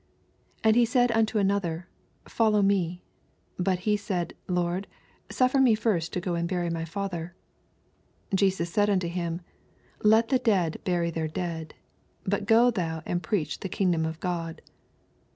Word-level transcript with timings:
69 0.61 0.61
And 0.63 0.75
he 0.77 0.85
said 0.85 1.09
nnto 1.11 1.39
another, 1.39 1.87
Follow 2.27 2.63
me. 2.63 3.03
But 3.59 3.81
he 3.81 3.95
said 3.95 4.33
Lord, 4.47 4.87
suffer 5.29 5.59
me 5.59 5.75
first 5.75 6.11
to 6.13 6.19
go 6.19 6.33
and 6.33 6.49
bury 6.49 6.71
my 6.71 6.85
father. 6.85 7.35
60 8.31 8.35
Jesus 8.37 8.73
said 8.73 8.89
unto 8.89 9.07
him. 9.07 9.41
Let 10.01 10.29
the 10.29 10.39
dead 10.39 10.81
bury 10.85 11.11
their 11.11 11.27
dead: 11.27 11.75
but 12.23 12.47
go 12.47 12.71
thou 12.71 13.03
and 13.05 13.21
preach 13.21 13.59
the 13.59 13.69
kingdom 13.69 14.03
of 14.07 14.19
God. 14.19 14.63